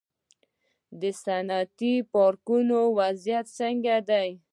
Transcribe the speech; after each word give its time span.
د 1.01 1.03
صنعتي 1.23 1.93
پارکونو 2.13 2.79
وضعیت 2.99 3.45
څنګه 3.59 3.95
دی؟ 4.09 4.29